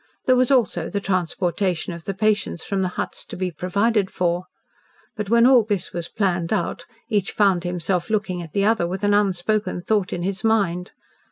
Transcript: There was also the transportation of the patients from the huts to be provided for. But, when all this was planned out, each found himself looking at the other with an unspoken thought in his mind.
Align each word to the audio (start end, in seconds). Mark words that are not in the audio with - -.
There 0.25 0.35
was 0.35 0.49
also 0.49 0.89
the 0.89 0.99
transportation 0.99 1.93
of 1.93 2.05
the 2.05 2.15
patients 2.15 2.63
from 2.65 2.81
the 2.81 2.87
huts 2.97 3.23
to 3.27 3.35
be 3.37 3.51
provided 3.51 4.09
for. 4.09 4.45
But, 5.15 5.29
when 5.29 5.45
all 5.45 5.63
this 5.63 5.93
was 5.93 6.09
planned 6.09 6.51
out, 6.51 6.87
each 7.07 7.33
found 7.33 7.63
himself 7.63 8.09
looking 8.09 8.41
at 8.41 8.53
the 8.53 8.65
other 8.65 8.87
with 8.87 9.03
an 9.03 9.13
unspoken 9.13 9.79
thought 9.83 10.11
in 10.11 10.23
his 10.23 10.43
mind. 10.43 10.89